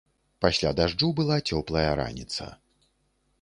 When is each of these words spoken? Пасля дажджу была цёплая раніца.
Пасля 0.45 0.71
дажджу 0.79 1.09
была 1.19 1.37
цёплая 1.49 1.91
раніца. 2.01 2.49